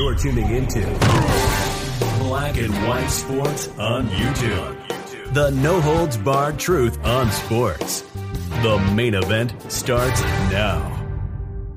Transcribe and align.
You're 0.00 0.14
tuning 0.14 0.48
into 0.48 0.80
Black 2.20 2.56
and 2.56 2.72
White 2.88 3.08
Sports 3.08 3.68
on 3.78 4.08
YouTube. 4.08 5.34
The 5.34 5.50
no 5.50 5.78
holds 5.78 6.16
barred 6.16 6.58
truth 6.58 6.98
on 7.04 7.30
sports. 7.30 8.00
The 8.62 8.78
main 8.94 9.12
event 9.12 9.52
starts 9.70 10.22
now. 10.50 11.06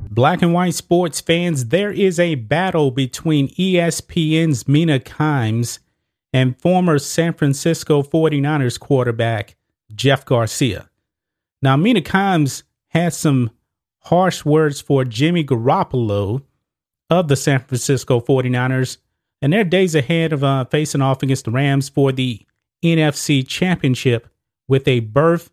Black 0.10 0.42
and 0.42 0.54
white 0.54 0.74
sports 0.74 1.20
fans, 1.20 1.66
there 1.66 1.92
is 1.92 2.18
a 2.18 2.36
battle 2.36 2.92
between 2.92 3.50
ESPN's 3.56 4.70
Mina 4.70 5.00
Kimes 5.00 5.80
and 6.32 6.58
former 6.62 7.00
San 7.00 7.34
Francisco 7.34 8.04
49ers 8.04 8.80
quarterback 8.80 9.58
Jeff 9.94 10.24
Garcia. 10.24 10.90
Now, 11.62 11.76
Mina 11.76 12.00
Kimes 12.00 12.64
had 12.88 13.14
some 13.14 13.52
harsh 14.04 14.46
words 14.46 14.80
for 14.80 15.04
Jimmy 15.04 15.44
Garoppolo 15.44 16.44
of 17.20 17.28
the 17.28 17.36
San 17.36 17.60
Francisco 17.60 18.20
49ers, 18.20 18.98
and 19.42 19.54
they're 19.54 19.64
days 19.64 19.96
ahead 19.96 20.34
of 20.34 20.44
uh, 20.44 20.66
facing 20.66 21.02
off 21.02 21.24
against 21.24 21.46
the 21.46 21.52
Rams 21.52 21.90
for 21.90 22.12
the 22.12 22.42
NFC 22.84 23.48
Championship 23.48 24.28
with 24.68 24.88
a 24.88 25.02
berth 25.02 25.52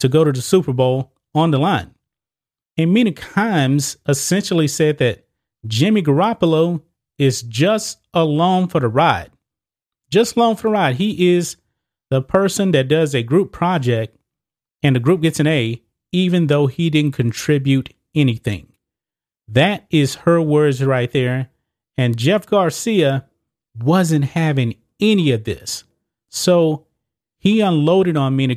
to 0.00 0.08
go 0.08 0.24
to 0.24 0.32
the 0.32 0.42
Super 0.42 0.72
Bowl 0.72 1.12
on 1.34 1.50
the 1.50 1.58
line. 1.58 1.94
And 2.76 2.92
Mina 2.92 3.12
Kimes 3.12 3.96
essentially 4.08 4.68
said 4.68 4.98
that 4.98 5.26
Jimmy 5.66 6.02
Garoppolo 6.02 6.82
is 7.18 7.42
just 7.42 7.98
along 8.14 8.68
for 8.68 8.80
the 8.80 8.88
ride. 8.88 9.30
Just 10.10 10.36
along 10.36 10.56
for 10.56 10.68
the 10.68 10.72
ride. 10.72 10.96
He 10.96 11.34
is 11.34 11.56
the 12.08 12.22
person 12.22 12.72
that 12.72 12.88
does 12.88 13.14
a 13.14 13.22
group 13.22 13.52
project 13.52 14.16
and 14.82 14.96
the 14.96 15.00
group 15.00 15.20
gets 15.20 15.40
an 15.40 15.46
A 15.46 15.82
even 16.12 16.48
though 16.48 16.66
he 16.66 16.90
didn't 16.90 17.12
contribute 17.12 17.94
anything. 18.14 18.66
That 19.50 19.86
is 19.90 20.14
her 20.16 20.40
words 20.40 20.82
right 20.82 21.10
there. 21.10 21.50
And 21.96 22.16
Jeff 22.16 22.46
Garcia 22.46 23.26
wasn't 23.76 24.26
having 24.26 24.76
any 25.00 25.32
of 25.32 25.44
this. 25.44 25.84
So 26.28 26.86
he 27.38 27.60
unloaded 27.60 28.16
on 28.16 28.36
Mina 28.36 28.56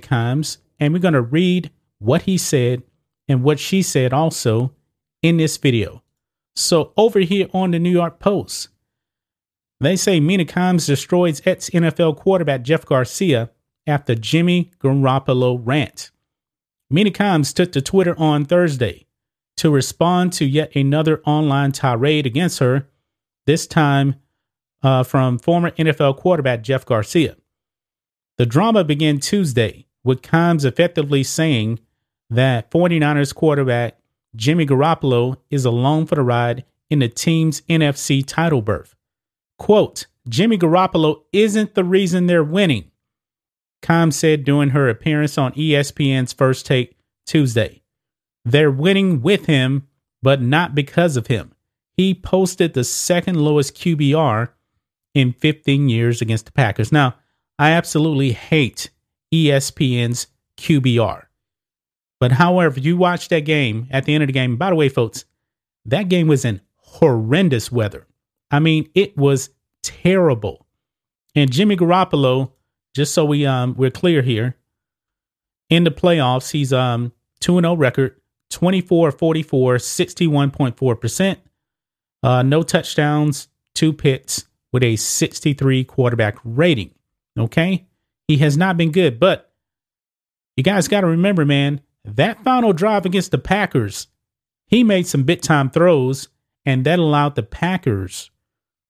and 0.80 0.94
we're 0.94 0.99
going 0.99 1.14
to 1.14 1.21
read 1.21 1.71
what 1.97 2.23
he 2.23 2.38
said 2.38 2.83
and 3.27 3.44
what 3.44 3.59
she 3.59 3.81
said 3.81 4.14
also 4.14 4.75
in 5.21 5.38
this 5.38 5.58
video. 5.58 6.03
So 6.55 6.94
over 6.95 7.19
here 7.19 7.47
on 7.53 7.71
the 7.71 7.80
New 7.80 7.89
York 7.89 8.19
Post, 8.19 8.69
they 9.80 9.95
say 9.95 10.19
Mina 10.19 10.45
Kimes 10.45 10.86
destroys 10.86 11.41
ex 11.45 11.69
NFL 11.71 12.17
quarterback 12.17 12.61
Jeff 12.61 12.86
Garcia 12.86 13.49
after 13.88 14.14
Jimmy 14.14 14.71
Garoppolo 14.80 15.59
rant. 15.61 16.11
Mina 16.89 17.09
Kimes 17.09 17.53
took 17.53 17.71
to 17.71 17.81
Twitter 17.81 18.17
on 18.19 18.45
Thursday 18.45 19.08
to 19.58 19.70
respond 19.70 20.34
to 20.34 20.46
yet 20.46 20.76
another 20.76 21.22
online 21.26 21.72
tirade 21.72 22.26
against 22.26 22.59
her, 22.59 22.88
this 23.46 23.68
time 23.68 24.16
uh, 24.82 25.04
from 25.04 25.40
former 25.40 25.72
NFL 25.72 26.18
quarterback 26.18 26.64
Jeff 26.64 26.86
Garcia. 26.86 27.36
The 28.38 28.45
drama 28.45 28.84
began 28.84 29.20
Tuesday 29.20 29.86
with 30.04 30.22
Kimes 30.22 30.66
effectively 30.66 31.23
saying 31.23 31.80
that 32.30 32.72
49ers 32.72 33.33
quarterback 33.33 33.98
Jimmy 34.36 34.66
Garoppolo 34.66 35.38
is 35.50 35.66
alone 35.66 36.08
for 36.08 36.16
the 36.16 36.23
ride 36.23 36.66
in 36.89 37.00
the 37.00 37.08
team's 37.08 37.61
NFC 37.61 38.23
title 38.26 38.61
berth. 38.61 38.95
Quote, 39.60 40.08
Jimmy 40.27 40.58
Garoppolo 40.58 41.23
isn't 41.32 41.76
the 41.76 41.83
reason 41.83 42.26
they're 42.26 42.44
winning. 42.44 42.89
Kimes 43.83 44.14
said 44.14 44.44
during 44.44 44.70
her 44.70 44.89
appearance 44.89 45.38
on 45.38 45.52
ESPN's 45.54 46.33
First 46.33 46.66
Take 46.66 46.98
Tuesday. 47.26 47.83
They're 48.45 48.71
winning 48.71 49.21
with 49.21 49.45
him, 49.45 49.87
but 50.21 50.42
not 50.42 50.76
because 50.76 51.17
of 51.17 51.27
him. 51.27 51.54
He 51.95 52.14
posted 52.14 52.73
the 52.73 52.83
second 52.83 53.39
lowest 53.39 53.76
QBR 53.76 54.49
in 55.14 55.33
15 55.33 55.89
years 55.89 56.21
against 56.21 56.45
the 56.45 56.52
Packers. 56.52 56.92
Now, 56.92 57.15
I 57.59 57.71
absolutely 57.71 58.32
hate 58.32 58.89
ESPN's 59.33 60.27
QBR. 60.58 61.23
But 62.20 62.33
however, 62.33 62.80
you 62.80 62.98
watch 62.98 63.30
that 63.30 63.42
game 63.42 63.87
at 63.92 64.05
the 64.05 64.14
end 64.14 64.23
of 64.23 64.27
the 64.27 64.33
game, 64.33 64.58
by 64.58 64.70
the 64.70 64.76
way, 64.76 64.89
folks, 64.89 65.26
that 65.86 66.09
game 66.09 66.27
was 66.27 66.45
in 66.45 66.61
horrendous 66.77 67.71
weather. 67.71 68.08
I 68.49 68.59
mean, 68.59 68.89
it 68.95 69.17
was 69.17 69.49
terrible. 69.82 70.65
And 71.36 71.52
Jimmy 71.52 71.76
Garoppolo 71.76 72.52
just 72.93 73.14
so 73.14 73.26
we 73.26 73.45
um 73.45 73.76
we're 73.77 73.92
clear 73.92 74.21
here, 74.21 74.55
in 75.70 75.83
the 75.83 75.92
playoffs, 75.92 76.52
he's 76.52 76.71
um 76.71 77.11
2 77.39 77.59
0 77.59 77.76
record, 77.76 78.20
24 78.53 79.11
44, 79.11 79.75
61.4%. 79.75 81.37
Uh, 82.21 82.41
no 82.43 82.64
touchdowns, 82.64 83.49
two 83.75 83.91
picks 83.91 84.45
with 84.71 84.83
a 84.83 84.95
63 84.95 85.83
quarterback 85.83 86.37
rating. 86.43 86.91
Okay. 87.37 87.86
He 88.27 88.37
has 88.37 88.55
not 88.55 88.77
been 88.77 88.91
good, 88.91 89.19
but 89.19 89.52
you 90.55 90.64
guys 90.64 90.87
got 90.87 91.02
to 91.02 91.08
remember, 91.08 91.45
man, 91.45 91.81
that 92.05 92.43
final 92.43 92.73
drive 92.73 93.05
against 93.05 93.31
the 93.31 93.37
Packers, 93.37 94.08
he 94.67 94.83
made 94.83 95.08
some 95.08 95.23
bit 95.23 95.41
time 95.41 95.70
throws, 95.70 96.30
and 96.65 96.85
that 96.85 96.99
allowed 96.99 97.35
the 97.35 97.43
Packers, 97.43 98.31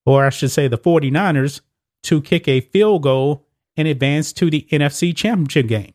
or 0.06 0.26
I 0.26 0.30
should 0.30 0.50
say 0.50 0.68
the 0.68 0.78
49ers, 0.78 1.62
to 2.04 2.20
kick 2.20 2.46
a 2.46 2.60
field 2.60 3.02
goal 3.02 3.46
and 3.76 3.88
advance 3.88 4.32
to 4.34 4.50
the 4.50 4.68
NFC 4.70 5.16
Championship 5.16 5.66
game. 5.66 5.94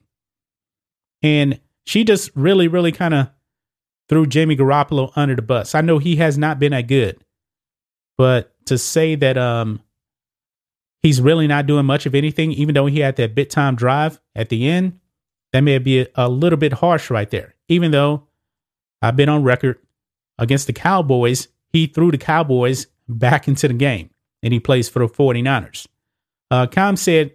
And 1.22 1.60
she 1.86 2.04
just 2.04 2.32
really, 2.36 2.68
really 2.68 2.92
kind 2.92 3.14
of 3.14 3.30
threw 4.10 4.26
Jamie 4.26 4.58
Garoppolo 4.58 5.12
under 5.16 5.36
the 5.36 5.42
bus. 5.42 5.76
I 5.76 5.82
know 5.82 6.00
he 6.00 6.18
has 6.18 6.38
not 6.38 6.60
been 6.60 6.72
that 6.72 6.88
good, 6.88 7.24
but 8.18 8.54
to 8.66 8.78
say 8.78 9.16
that 9.16 9.38
um 9.38 9.82
he's 11.02 11.22
really 11.22 11.48
not 11.48 11.66
doing 11.66 11.86
much 11.86 12.06
of 12.06 12.16
anything, 12.16 12.52
even 12.52 12.76
though 12.76 12.88
he 12.88 13.00
had 13.00 13.16
that 13.16 13.36
bit 13.36 13.50
time 13.50 13.76
drive 13.76 14.20
at 14.36 14.50
the 14.50 14.68
end, 14.68 15.00
that 15.54 15.62
may 15.62 15.78
be 15.78 16.02
a, 16.02 16.08
a 16.16 16.30
little 16.30 16.58
bit 16.58 16.74
harsh 16.74 17.10
right 17.10 17.30
there. 17.30 17.56
Even 17.68 17.92
though 17.92 18.28
I've 19.02 19.16
been 19.16 19.30
on 19.30 19.44
record 19.44 19.78
against 20.38 20.68
the 20.68 20.74
Cowboys, 20.74 21.48
he 21.72 21.88
threw 21.88 22.12
the 22.12 22.18
Cowboys 22.18 22.88
back 23.08 23.48
into 23.48 23.68
the 23.68 23.74
game 23.74 24.10
and 24.44 24.54
he 24.54 24.60
plays 24.60 24.90
for 24.90 25.00
the 25.00 25.08
49ers. 25.08 25.88
Uh, 26.52 26.68
Com 26.68 26.96
said 26.96 27.34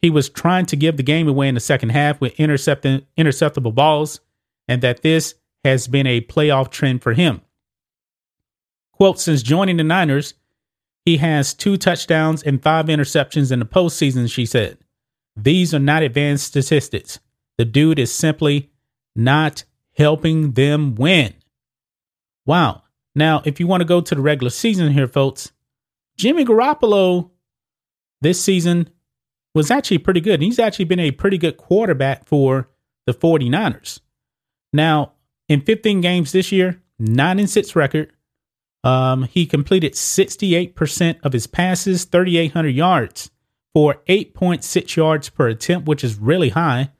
he 0.00 0.10
was 0.10 0.28
trying 0.28 0.66
to 0.66 0.76
give 0.76 0.96
the 0.96 1.02
game 1.02 1.28
away 1.28 1.48
in 1.48 1.54
the 1.54 1.60
second 1.60 1.90
half 1.90 2.20
with 2.20 2.38
intercepting 2.40 3.06
interceptable 3.18 3.74
balls, 3.74 4.20
and 4.66 4.82
that 4.82 5.02
this 5.02 5.34
has 5.64 5.88
been 5.88 6.06
a 6.06 6.20
playoff 6.20 6.70
trend 6.70 7.02
for 7.02 7.12
him. 7.12 7.40
Quote, 8.92 9.20
since 9.20 9.42
joining 9.42 9.76
the 9.76 9.84
Niners, 9.84 10.34
he 11.04 11.16
has 11.18 11.54
two 11.54 11.76
touchdowns 11.76 12.42
and 12.42 12.62
five 12.62 12.86
interceptions 12.86 13.50
in 13.50 13.58
the 13.58 13.64
postseason, 13.64 14.30
she 14.30 14.44
said. 14.46 14.78
These 15.36 15.72
are 15.72 15.78
not 15.78 16.02
advanced 16.02 16.46
statistics. 16.46 17.18
The 17.56 17.64
dude 17.64 17.98
is 17.98 18.12
simply 18.12 18.70
not 19.16 19.64
helping 19.96 20.52
them 20.52 20.94
win. 20.94 21.34
Wow. 22.46 22.82
Now, 23.14 23.42
if 23.44 23.58
you 23.58 23.66
want 23.66 23.80
to 23.80 23.86
go 23.86 24.00
to 24.00 24.14
the 24.14 24.20
regular 24.20 24.50
season 24.50 24.92
here, 24.92 25.08
folks, 25.08 25.52
Jimmy 26.16 26.44
Garoppolo 26.44 27.30
this 28.20 28.42
season 28.42 28.90
was 29.54 29.70
actually 29.70 29.98
pretty 29.98 30.20
good. 30.20 30.42
He's 30.42 30.58
actually 30.58 30.84
been 30.84 31.00
a 31.00 31.10
pretty 31.10 31.38
good 31.38 31.56
quarterback 31.56 32.26
for 32.26 32.68
the 33.06 33.12
49ers. 33.14 34.00
Now, 34.72 35.12
in 35.50 35.60
15 35.60 36.00
games 36.00 36.30
this 36.30 36.52
year, 36.52 36.80
9 37.00 37.40
and 37.40 37.50
6 37.50 37.76
record. 37.76 38.12
Um, 38.84 39.24
he 39.24 39.44
completed 39.44 39.94
68% 39.94 41.18
of 41.24 41.32
his 41.32 41.48
passes, 41.48 42.04
3,800 42.04 42.68
yards 42.68 43.30
for 43.74 43.96
8.6 44.08 44.96
yards 44.96 45.28
per 45.28 45.48
attempt, 45.48 45.88
which 45.88 46.04
is 46.04 46.18
really 46.18 46.50
high. 46.50 46.92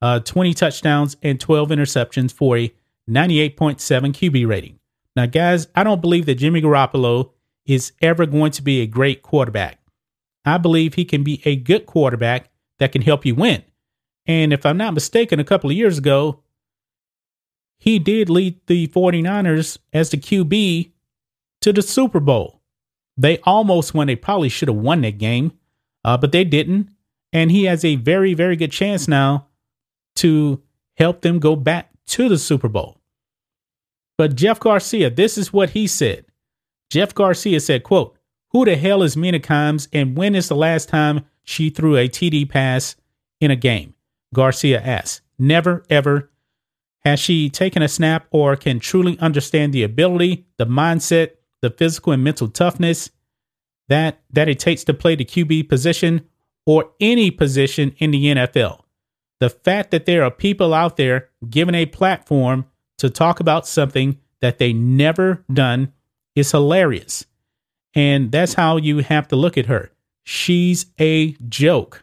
Uh, 0.00 0.20
20 0.20 0.54
touchdowns 0.54 1.16
and 1.22 1.38
12 1.38 1.68
interceptions 1.68 2.32
for 2.32 2.56
a 2.56 2.72
98.7 3.08 3.76
QB 3.76 4.48
rating. 4.48 4.78
Now, 5.14 5.26
guys, 5.26 5.68
I 5.74 5.84
don't 5.84 6.00
believe 6.00 6.26
that 6.26 6.36
Jimmy 6.36 6.62
Garoppolo 6.62 7.32
is 7.66 7.92
ever 8.00 8.24
going 8.24 8.52
to 8.52 8.62
be 8.62 8.80
a 8.80 8.86
great 8.86 9.22
quarterback. 9.22 9.80
I 10.46 10.56
believe 10.56 10.94
he 10.94 11.04
can 11.04 11.24
be 11.24 11.42
a 11.44 11.56
good 11.56 11.84
quarterback 11.84 12.48
that 12.78 12.92
can 12.92 13.02
help 13.02 13.26
you 13.26 13.34
win. 13.34 13.64
And 14.26 14.52
if 14.52 14.64
I'm 14.64 14.78
not 14.78 14.94
mistaken, 14.94 15.40
a 15.40 15.44
couple 15.44 15.68
of 15.68 15.76
years 15.76 15.98
ago, 15.98 16.42
he 17.88 17.98
did 17.98 18.28
lead 18.28 18.60
the 18.66 18.86
49ers 18.88 19.78
as 19.94 20.10
the 20.10 20.18
QB 20.18 20.90
to 21.62 21.72
the 21.72 21.80
Super 21.80 22.20
Bowl. 22.20 22.60
They 23.16 23.38
almost 23.44 23.94
won. 23.94 24.08
They 24.08 24.14
probably 24.14 24.50
should 24.50 24.68
have 24.68 24.76
won 24.76 25.00
that 25.00 25.16
game, 25.16 25.52
uh, 26.04 26.18
but 26.18 26.30
they 26.30 26.44
didn't. 26.44 26.90
And 27.32 27.50
he 27.50 27.64
has 27.64 27.86
a 27.86 27.96
very, 27.96 28.34
very 28.34 28.56
good 28.56 28.72
chance 28.72 29.08
now 29.08 29.46
to 30.16 30.62
help 30.98 31.22
them 31.22 31.38
go 31.38 31.56
back 31.56 31.88
to 32.08 32.28
the 32.28 32.36
Super 32.36 32.68
Bowl. 32.68 32.98
But 34.18 34.36
Jeff 34.36 34.60
Garcia, 34.60 35.08
this 35.08 35.38
is 35.38 35.50
what 35.50 35.70
he 35.70 35.86
said. 35.86 36.26
Jeff 36.90 37.14
Garcia 37.14 37.58
said, 37.58 37.84
quote, 37.84 38.18
who 38.50 38.66
the 38.66 38.76
hell 38.76 39.02
is 39.02 39.16
Mina 39.16 39.40
Kimes 39.40 39.88
and 39.94 40.14
when 40.14 40.34
is 40.34 40.48
the 40.48 40.56
last 40.56 40.90
time 40.90 41.24
she 41.42 41.70
threw 41.70 41.96
a 41.96 42.06
TD 42.06 42.50
pass 42.50 42.96
in 43.40 43.50
a 43.50 43.56
game? 43.56 43.94
Garcia 44.34 44.78
asked. 44.78 45.22
Never, 45.38 45.86
ever. 45.88 46.30
Has 47.08 47.20
she 47.20 47.48
taken 47.48 47.80
a 47.80 47.88
snap 47.88 48.26
or 48.32 48.54
can 48.54 48.80
truly 48.80 49.18
understand 49.18 49.72
the 49.72 49.82
ability, 49.82 50.44
the 50.58 50.66
mindset, 50.66 51.30
the 51.62 51.70
physical 51.70 52.12
and 52.12 52.22
mental 52.22 52.48
toughness 52.48 53.08
that, 53.88 54.20
that 54.30 54.46
it 54.46 54.58
takes 54.58 54.84
to 54.84 54.92
play 54.92 55.14
the 55.14 55.24
QB 55.24 55.70
position 55.70 56.28
or 56.66 56.90
any 57.00 57.30
position 57.30 57.94
in 57.96 58.10
the 58.10 58.26
NFL? 58.26 58.82
The 59.40 59.48
fact 59.48 59.90
that 59.92 60.04
there 60.04 60.22
are 60.22 60.30
people 60.30 60.74
out 60.74 60.98
there 60.98 61.30
given 61.48 61.74
a 61.74 61.86
platform 61.86 62.66
to 62.98 63.08
talk 63.08 63.40
about 63.40 63.66
something 63.66 64.18
that 64.42 64.58
they 64.58 64.74
never 64.74 65.42
done 65.50 65.94
is 66.34 66.50
hilarious. 66.50 67.24
And 67.94 68.30
that's 68.30 68.52
how 68.52 68.76
you 68.76 68.98
have 68.98 69.28
to 69.28 69.36
look 69.36 69.56
at 69.56 69.64
her. 69.64 69.92
She's 70.24 70.84
a 71.00 71.32
joke. 71.48 72.02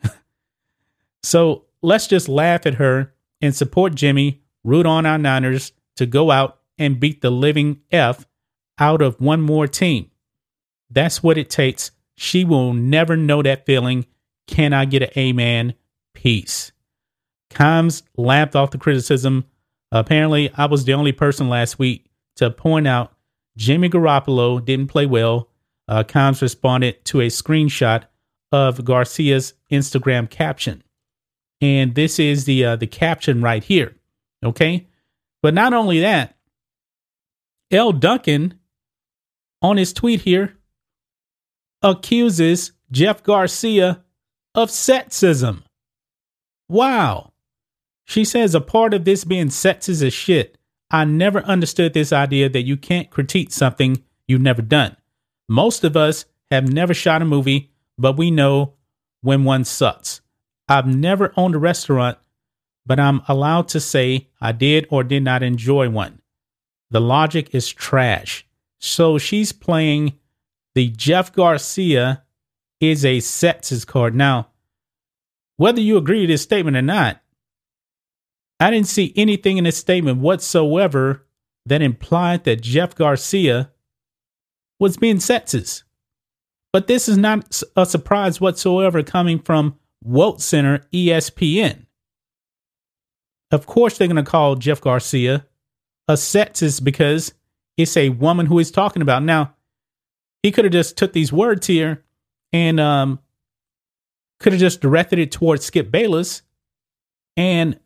so 1.22 1.66
let's 1.84 2.08
just 2.08 2.28
laugh 2.28 2.66
at 2.66 2.74
her 2.76 3.14
and 3.40 3.56
support 3.56 3.94
Jimmy, 3.94 4.42
root 4.66 4.86
on 4.86 5.06
our 5.06 5.18
Niners 5.18 5.72
to 5.96 6.06
go 6.06 6.32
out 6.32 6.60
and 6.78 7.00
beat 7.00 7.22
the 7.22 7.30
living 7.30 7.80
F 7.92 8.26
out 8.78 9.02
of 9.02 9.22
one 9.22 9.42
more 9.42 9.68
team. 9.68 10.12
That's 10.90 11.24
what 11.24 11.38
it 11.38 11.50
takes. 11.50 11.92
She 12.16 12.44
will 12.44 12.74
never 12.74 13.16
know 13.16 13.42
that 13.42 13.66
feeling. 13.66 14.06
Can 14.48 14.74
I 14.74 14.86
get 14.86 15.04
an 15.04 15.10
amen? 15.18 15.74
Peace. 16.14 16.72
Kimes 17.50 18.04
laughed 18.18 18.56
off 18.56 18.72
the 18.72 18.78
criticism. 18.78 19.46
Apparently, 19.92 20.52
I 20.56 20.66
was 20.66 20.86
the 20.86 20.94
only 20.94 21.12
person 21.12 21.48
last 21.48 21.80
week 21.80 22.10
to 22.36 22.50
point 22.50 22.88
out 22.88 23.14
Jimmy 23.58 23.90
Garoppolo 23.90 24.64
didn't 24.64 24.88
play 24.88 25.06
well. 25.06 25.50
Uh, 25.88 26.04
Kimes 26.04 26.42
responded 26.42 27.04
to 27.06 27.22
a 27.22 27.28
screenshot 27.28 28.04
of 28.52 28.84
Garcia's 28.84 29.54
Instagram 29.72 30.30
caption. 30.30 30.84
And 31.62 31.96
this 31.96 32.20
is 32.20 32.46
the 32.46 32.66
uh, 32.66 32.76
the 32.76 32.88
caption 32.88 33.42
right 33.42 33.64
here. 33.64 33.96
Okay? 34.44 34.88
But 35.42 35.54
not 35.54 35.74
only 35.74 36.00
that, 36.02 36.36
Elle 37.72 37.94
Duncan 37.94 38.60
on 39.62 39.78
his 39.78 39.94
tweet 39.94 40.22
here 40.22 40.58
accuses 41.82 42.72
Jeff 42.92 43.24
Garcia 43.24 44.04
of 44.54 44.70
sexism. 44.70 45.64
Wow. 46.70 47.34
She 48.06 48.24
says 48.24 48.56
a 48.56 48.62
part 48.62 48.94
of 48.94 49.06
this 49.06 49.24
being 49.24 49.48
sexist 49.48 50.02
is 50.02 50.14
shit. 50.14 50.58
I 50.92 51.06
never 51.06 51.42
understood 51.44 51.94
this 51.94 52.14
idea 52.14 52.50
that 52.50 52.64
you 52.64 52.78
can't 52.78 53.10
critique 53.10 53.52
something 53.52 54.04
you've 54.28 54.42
never 54.42 54.62
done. 54.62 54.96
Most 55.50 55.84
of 55.84 55.98
us 55.98 56.26
have 56.52 56.72
never 56.72 56.94
shot 56.94 57.22
a 57.22 57.26
movie, 57.26 57.72
but 57.98 58.18
we 58.18 58.32
know 58.32 58.74
when 59.22 59.44
one 59.44 59.66
sucks. 59.66 60.22
I've 60.68 60.88
never 60.88 61.34
owned 61.36 61.56
a 61.56 61.60
restaurant, 61.60 62.18
but 62.86 63.00
I'm 63.00 63.22
allowed 63.28 63.68
to 63.70 63.80
say 63.80 64.30
I 64.40 64.52
did 64.52 64.88
or 64.90 65.04
did 65.04 65.24
not 65.24 65.44
enjoy 65.44 65.90
one. 65.90 66.22
The 66.92 67.02
logic 67.02 67.54
is 67.54 67.72
trash. 67.72 68.46
So 68.80 69.18
she's 69.18 69.52
playing 69.52 70.14
the 70.76 70.90
Jeff 70.90 71.34
Garcia 71.34 72.24
is 72.80 73.04
a 73.06 73.18
sexist 73.18 73.88
card. 73.88 74.14
Now, 74.14 74.50
whether 75.58 75.82
you 75.82 75.98
agree 75.98 76.22
with 76.22 76.30
this 76.30 76.44
statement 76.44 76.78
or 76.78 76.82
not, 76.82 77.22
I 78.60 78.72
didn't 78.72 78.88
see 78.88 79.14
anything 79.16 79.58
in 79.58 79.64
this 79.64 79.78
statement 79.78 80.20
whatsoever 80.20 81.26
that 81.66 81.82
implied 81.82 82.44
that 82.44 82.62
Jeff 82.62 82.96
Garcia 82.96 83.72
was 84.80 84.98
being 84.98 85.18
sexist. 85.18 85.84
But 86.72 86.88
this 86.88 87.08
is 87.08 87.18
not 87.18 87.62
a 87.76 87.86
surprise 87.86 88.42
whatsoever 88.42 89.02
coming 89.02 89.40
from 89.40 89.80
Walt 90.04 90.42
Center 90.42 90.80
ESPN. 90.94 91.85
Of 93.52 93.66
course, 93.66 93.98
they're 93.98 94.08
going 94.08 94.24
to 94.24 94.30
call 94.30 94.56
Jeff 94.56 94.82
Garcia 94.82 95.46
a 96.08 96.14
sexist 96.14 96.84
because 96.84 97.34
it's 97.78 97.98
a 97.98 98.10
woman 98.10 98.46
who 98.46 98.58
he's 98.58 98.72
talking 98.72 99.02
about. 99.02 99.24
Now, 99.24 99.56
he 100.44 100.52
could 100.52 100.66
have 100.66 100.74
just 100.74 100.98
took 100.98 101.14
these 101.14 101.34
words 101.34 101.68
here 101.68 102.04
and 102.54 102.80
um, 102.80 103.20
could 104.40 104.54
have 104.54 104.60
just 104.60 104.82
directed 104.82 105.20
it 105.20 105.32
towards 105.32 105.66
Skip 105.66 105.92
Bayless, 105.92 106.42
and 107.36 107.80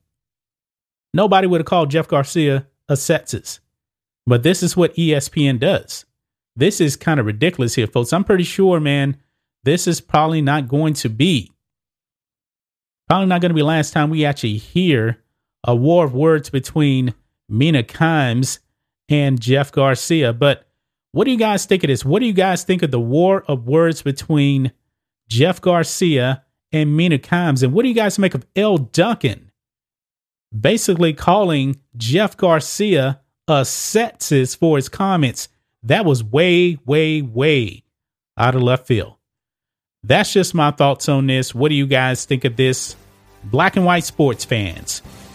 nobody 1.14 1.48
would 1.48 1.62
have 1.62 1.66
called 1.68 1.92
Jeff 1.92 2.08
Garcia 2.08 2.68
a 2.88 2.94
sexist. 2.94 3.60
But 4.26 4.44
this 4.44 4.62
is 4.62 4.78
what 4.78 4.96
ESPN 4.96 5.60
does. 5.60 6.06
This 6.56 6.82
is 6.82 6.96
kind 6.96 7.20
of 7.20 7.26
ridiculous 7.26 7.76
here, 7.76 7.88
folks. 7.88 8.12
I'm 8.12 8.24
pretty 8.24 8.44
sure, 8.44 8.80
man, 8.80 9.18
this 9.64 9.88
is 9.88 10.02
probably 10.02 10.42
not 10.42 10.68
going 10.68 10.94
to 10.96 11.10
be, 11.10 11.52
probably 13.08 13.28
not 13.28 13.42
going 13.42 13.52
to 13.52 13.56
be 13.56 13.64
last 13.64 13.92
time 13.92 14.10
we 14.10 14.26
actually 14.26 14.58
hear 14.58 15.24
a 15.64 15.76
war 15.76 16.06
of 16.06 16.14
words 16.14 16.50
between 16.50 17.14
Mina 17.48 17.84
Kimes 17.84 18.60
and 19.10 19.40
Jeff 19.40 19.72
Garcia. 19.72 20.34
But 20.34 20.68
what 21.12 21.26
do 21.26 21.32
you 21.32 21.38
guys 21.38 21.66
think 21.66 21.84
of 21.84 21.88
this? 21.88 22.06
What 22.06 22.20
do 22.20 22.26
you 22.26 22.34
guys 22.34 22.64
think 22.64 22.84
of 22.84 22.92
the 22.92 23.00
war 23.00 23.44
of 23.48 23.68
words 23.68 24.02
between 24.02 24.72
Jeff 25.28 25.60
Garcia 25.60 26.44
and 26.72 26.96
Mina 26.96 27.18
Kimes? 27.18 27.64
And 27.64 27.74
what 27.74 27.84
do 27.84 27.90
you 27.90 27.96
guys 27.96 28.20
make 28.20 28.36
of 28.36 28.46
Elle 28.56 28.78
Duncan 28.78 29.52
basically 30.58 31.14
calling 31.14 31.80
Jeff 31.98 32.38
Garcia 32.38 33.22
a 33.48 33.62
sexist 33.62 34.58
for 34.58 34.78
his 34.78 34.90
comments? 34.90 35.50
That 35.84 36.06
was 36.06 36.24
way, 36.24 36.78
way, 36.86 37.22
way 37.22 37.84
out 38.38 38.56
of 38.56 38.62
left 38.62 38.86
field. 38.86 39.16
That's 40.04 40.32
just 40.32 40.54
my 40.54 40.72
thoughts 40.72 41.10
on 41.10 41.28
this. 41.28 41.54
What 41.54 41.70
do 41.70 41.76
you 41.76 41.88
guys 41.88 42.26
think 42.26 42.46
of 42.46 42.56
this? 42.56 42.96
Black 43.44 43.76
and 43.76 43.86
white 43.86 44.04
sports 44.04 44.46
fans. 44.46 45.02